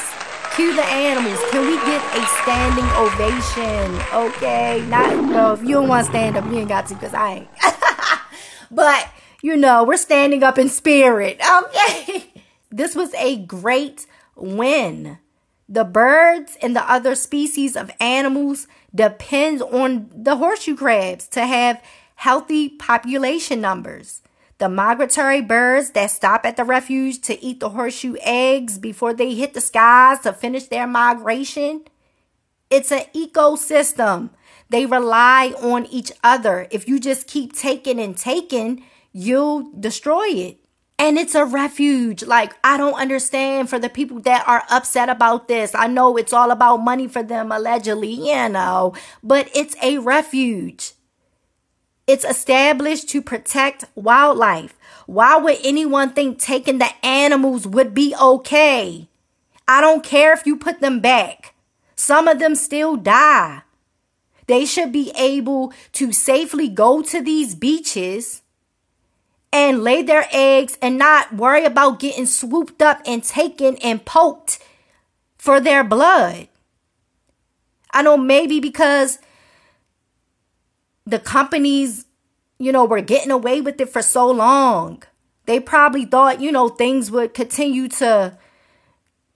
Cue 0.56 0.74
the 0.74 0.86
animals. 0.86 1.42
Can 1.52 1.68
we 1.68 1.76
get 1.76 2.02
a 2.16 2.26
standing 2.42 2.88
ovation? 2.96 4.02
Okay, 4.14 4.86
not 4.88 5.26
no. 5.26 5.52
If 5.52 5.62
you 5.62 5.72
don't 5.72 5.90
want 5.90 6.06
to 6.06 6.12
stand 6.14 6.38
up, 6.38 6.46
you 6.46 6.60
ain't 6.60 6.70
got 6.70 6.86
to, 6.88 6.96
cause 6.96 7.14
I 7.14 7.34
ain't. 7.34 7.50
but 8.72 9.10
you 9.46 9.56
know, 9.56 9.84
we're 9.84 9.96
standing 9.96 10.42
up 10.42 10.58
in 10.58 10.68
spirit. 10.70 11.40
Okay. 11.40 12.26
this 12.72 12.96
was 12.96 13.14
a 13.14 13.38
great 13.38 14.08
win. 14.36 15.20
The 15.70 15.84
birds 15.84 16.58
and 16.64 16.76
the 16.76 16.92
other 16.92 17.14
species 17.14 17.76
of 17.76 17.92
animals 18.00 18.66
depend 18.94 19.62
on 19.62 20.10
the 20.12 20.38
horseshoe 20.38 20.76
crabs 20.76 21.28
to 21.28 21.46
have 21.46 21.80
healthy 22.16 22.70
population 22.70 23.62
numbers. 23.62 24.24
The 24.58 24.68
migratory 24.68 25.42
birds 25.42 25.92
that 25.92 26.10
stop 26.10 26.44
at 26.44 26.58
the 26.58 26.64
refuge 26.64 27.22
to 27.22 27.40
eat 27.40 27.60
the 27.60 27.70
horseshoe 27.70 28.16
eggs 28.22 28.80
before 28.80 29.14
they 29.14 29.36
hit 29.36 29.54
the 29.54 29.62
skies 29.62 30.22
to 30.22 30.34
finish 30.34 30.66
their 30.66 30.88
migration. 30.88 31.84
It's 32.72 32.92
an 32.92 33.04
ecosystem. 33.14 34.32
They 34.72 34.88
rely 34.88 35.54
on 35.62 35.86
each 35.86 36.12
other. 36.24 36.68
If 36.72 36.88
you 36.88 37.00
just 37.00 37.28
keep 37.28 37.54
taking 37.54 38.00
and 38.00 38.18
taking, 38.18 38.84
you'll 39.16 39.72
destroy 39.80 40.26
it. 40.28 40.60
And 41.00 41.18
it's 41.18 41.36
a 41.36 41.46
refuge. 41.46 42.24
Like, 42.24 42.54
I 42.64 42.78
don't 42.78 43.00
understand 43.00 43.70
for 43.70 43.80
the 43.80 43.90
people 43.90 44.20
that 44.22 44.48
are 44.48 44.64
upset 44.70 45.10
about 45.10 45.48
this. 45.48 45.74
I 45.74 45.88
know 45.88 46.18
it's 46.18 46.34
all 46.34 46.52
about 46.52 46.78
money 46.78 47.08
for 47.08 47.24
them, 47.24 47.52
allegedly, 47.52 48.12
you 48.12 48.50
know, 48.50 48.94
but 49.24 49.50
it's 49.56 49.76
a 49.82 49.98
refuge. 50.00 50.94
It's 52.08 52.26
established 52.26 53.10
to 53.10 53.22
protect 53.22 53.86
wildlife. 53.96 54.78
Why 55.06 55.38
would 55.38 55.58
anyone 55.64 56.12
think 56.12 56.38
taking 56.38 56.78
the 56.78 56.92
animals 57.06 57.66
would 57.66 57.94
be 57.94 58.16
okay? 58.22 59.08
I 59.68 59.82
don't 59.82 60.04
care 60.04 60.34
if 60.34 60.46
you 60.46 60.58
put 60.58 60.82
them 60.82 61.00
back. 61.00 61.56
Some 61.96 62.28
of 62.28 62.40
them 62.40 62.56
still 62.56 62.96
die. 62.96 63.62
They 64.48 64.66
should 64.66 64.92
be 64.92 65.12
able 65.18 65.74
to 65.94 66.12
safely 66.12 66.68
go 66.68 67.02
to 67.02 67.22
these 67.22 67.56
beaches 67.56 68.42
and 69.56 69.86
lay 69.86 70.04
their 70.04 70.26
eggs 70.34 70.78
and 70.82 70.98
not 70.98 71.34
worry 71.34 71.64
about 71.64 71.98
getting 71.98 72.26
swooped 72.26 72.82
up 72.82 73.02
and 73.06 73.24
taken 73.24 73.78
and 73.78 74.04
poked 74.04 74.60
for 75.38 75.62
their 75.62 75.82
blood. 75.82 76.50
I 77.92 78.02
know 78.02 78.18
maybe 78.18 78.60
because 78.60 79.18
the 81.06 81.20
companies, 81.20 82.06
you 82.60 82.74
know, 82.74 82.84
were 82.84 83.00
getting 83.00 83.32
away 83.32 83.62
with 83.62 83.80
it 83.80 83.88
for 83.88 84.02
so 84.02 84.30
long. 84.30 85.04
They 85.46 85.62
probably 85.62 86.04
thought, 86.04 86.42
you 86.42 86.52
know, 86.52 86.68
things 86.68 87.10
would 87.10 87.34
continue 87.34 87.88
to 87.88 88.38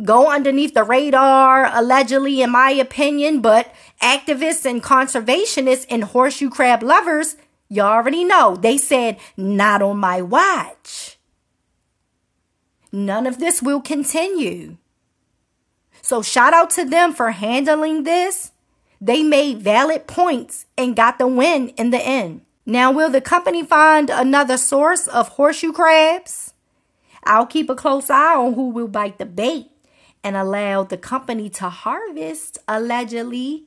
go 0.04 0.30
underneath 0.30 0.74
the 0.74 0.84
radar, 0.84 1.74
allegedly, 1.74 2.42
in 2.42 2.52
my 2.52 2.72
opinion. 2.72 3.40
But 3.40 3.74
activists 4.02 4.66
and 4.66 4.84
conservationists 4.84 5.86
and 5.90 6.04
horseshoe 6.04 6.50
crab 6.50 6.84
lovers, 6.84 7.38
you 7.70 7.82
already 7.82 8.24
know, 8.24 8.56
they 8.56 8.78
said, 8.78 9.18
not 9.38 9.82
on 9.82 9.98
my 9.98 10.22
watch. 10.22 11.18
None 12.92 13.28
of 13.28 13.40
this 13.40 13.62
will 13.62 13.82
continue. 13.82 14.78
So 16.02 16.22
shout 16.22 16.54
out 16.54 16.72
to 16.72 16.86
them 16.86 17.14
for 17.14 17.32
handling 17.32 18.04
this 18.04 18.52
they 19.02 19.24
made 19.24 19.62
valid 19.62 20.08
points 20.08 20.66
and 20.78 20.96
got 20.96 21.20
the 21.20 21.28
win 21.28 21.70
in 21.70 21.90
the 21.92 22.02
end. 22.02 22.42
Now, 22.66 22.92
will 22.92 23.10
the 23.10 23.22
company 23.22 23.64
find 23.64 24.10
another 24.10 24.58
source 24.58 25.08
of 25.08 25.30
horseshoe 25.30 25.72
crabs? 25.72 26.54
I'll 27.24 27.48
keep 27.48 27.70
a 27.70 27.76
close 27.76 28.10
eye 28.10 28.36
on 28.36 28.54
who 28.54 28.70
will 28.70 28.88
bite 28.88 29.18
the 29.18 29.26
bait 29.26 29.72
and 30.24 30.36
allow 30.36 30.84
the 30.84 30.98
company 30.98 31.50
to 31.52 31.70
harvest, 31.70 32.58
allegedly. 32.68 33.64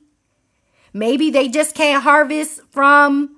Maybe 0.93 1.31
they 1.31 1.47
just 1.47 1.75
can't 1.75 2.03
harvest 2.03 2.61
from, 2.69 3.35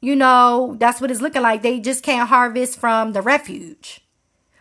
you 0.00 0.16
know, 0.16 0.76
that's 0.78 1.00
what 1.00 1.10
it's 1.10 1.20
looking 1.20 1.42
like. 1.42 1.62
They 1.62 1.80
just 1.80 2.02
can't 2.02 2.28
harvest 2.28 2.78
from 2.78 3.12
the 3.12 3.22
refuge. 3.22 4.00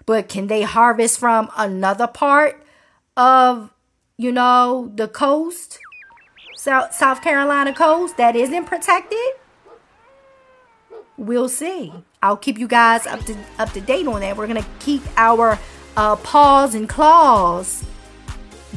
But 0.06 0.28
can 0.28 0.48
they 0.48 0.64
harvest 0.64 1.20
from 1.20 1.50
another 1.58 2.08
part 2.08 2.64
of, 3.16 3.72
you 4.18 4.32
know, 4.32 4.92
the 4.96 5.08
coast? 5.08 5.80
South, 6.56 6.94
South 6.94 7.22
Carolina 7.22 7.74
coast 7.74 8.18
that 8.18 8.36
isn't 8.36 8.66
protected? 8.66 9.18
We'll 11.16 11.48
see. 11.48 11.94
I'll 12.22 12.38
keep 12.38 12.58
you 12.58 12.68
guys 12.68 13.08
up 13.08 13.22
to 13.26 13.38
up 13.58 13.72
to 13.72 13.82
date 13.82 14.08
on 14.08 14.20
that. 14.22 14.36
We're 14.36 14.48
gonna 14.48 14.66
keep 14.80 15.02
our 15.16 15.58
uh, 15.96 16.18
paws 16.18 16.76
and 16.76 16.88
claws 16.90 17.86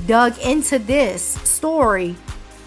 dug 0.06 0.38
into 0.38 0.78
this 0.78 1.22
story, 1.22 2.16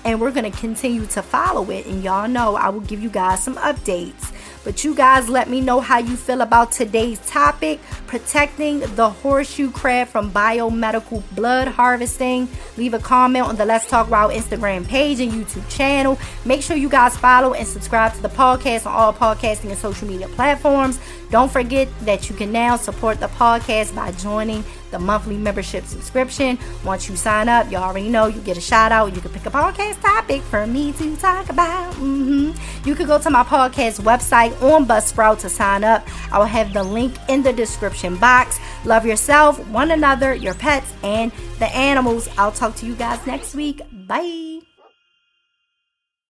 and 0.05 0.21
we're 0.21 0.31
gonna 0.31 0.51
continue 0.51 1.05
to 1.07 1.21
follow 1.21 1.69
it. 1.71 1.87
And 1.87 2.03
y'all 2.03 2.29
know 2.29 2.55
I 2.55 2.69
will 2.69 2.81
give 2.81 3.01
you 3.01 3.09
guys 3.09 3.43
some 3.43 3.55
updates. 3.55 4.31
But 4.63 4.83
you 4.83 4.95
guys 4.95 5.29
let 5.29 5.49
me 5.49 5.61
know 5.61 5.79
how 5.79 5.99
you 5.99 6.15
feel 6.15 6.41
about 6.41 6.71
today's 6.71 7.19
topic 7.27 7.79
protecting 8.07 8.79
the 8.95 9.09
horseshoe 9.09 9.71
crab 9.71 10.07
from 10.07 10.31
biomedical 10.31 11.23
blood 11.35 11.67
harvesting. 11.67 12.47
Leave 12.77 12.93
a 12.93 12.99
comment 12.99 13.47
on 13.47 13.55
the 13.55 13.65
Let's 13.65 13.87
Talk 13.87 14.09
Wild 14.09 14.31
Instagram 14.31 14.87
page 14.87 15.19
and 15.19 15.31
YouTube 15.31 15.67
channel. 15.69 16.19
Make 16.43 16.61
sure 16.61 16.75
you 16.75 16.89
guys 16.89 17.15
follow 17.17 17.53
and 17.53 17.67
subscribe 17.67 18.13
to 18.15 18.21
the 18.21 18.29
podcast 18.29 18.85
on 18.85 18.93
all 18.93 19.13
podcasting 19.13 19.69
and 19.69 19.77
social 19.77 20.07
media 20.07 20.27
platforms. 20.29 20.99
Don't 21.31 21.51
forget 21.51 21.87
that 22.01 22.29
you 22.29 22.35
can 22.35 22.51
now 22.51 22.75
support 22.75 23.19
the 23.19 23.27
podcast 23.27 23.95
by 23.95 24.11
joining 24.11 24.63
the 24.91 24.99
monthly 24.99 25.35
membership 25.35 25.83
subscription. 25.85 26.57
Once 26.83 27.09
you 27.09 27.15
sign 27.15 27.49
up, 27.49 27.69
you 27.71 27.77
already 27.77 28.09
know 28.09 28.27
you 28.27 28.39
get 28.41 28.57
a 28.57 28.61
shout 28.61 28.91
out. 28.91 29.13
You 29.13 29.21
can 29.21 29.31
pick 29.31 29.45
a 29.45 29.49
podcast 29.49 30.01
topic 30.01 30.41
for 30.43 30.65
me 30.67 30.93
to 30.93 31.15
talk 31.17 31.49
about. 31.49 31.93
Mm-hmm. 31.95 32.87
You 32.87 32.95
can 32.95 33.07
go 33.07 33.19
to 33.19 33.29
my 33.29 33.43
podcast 33.43 34.01
website 34.01 34.61
on 34.61 34.85
Buzzsprout 34.85 35.39
to 35.39 35.49
sign 35.49 35.83
up. 35.83 36.07
I 36.31 36.39
will 36.39 36.45
have 36.45 36.73
the 36.73 36.83
link 36.83 37.15
in 37.27 37.43
the 37.43 37.51
description 37.51 38.15
box. 38.17 38.59
Love 38.85 39.05
yourself, 39.05 39.57
one 39.69 39.91
another, 39.91 40.33
your 40.33 40.53
pets, 40.53 40.93
and 41.03 41.31
the 41.59 41.67
animals. 41.75 42.29
I'll 42.37 42.51
talk 42.51 42.75
to 42.77 42.85
you 42.85 42.95
guys 42.95 43.25
next 43.25 43.55
week. 43.55 43.81
Bye. 44.07 44.64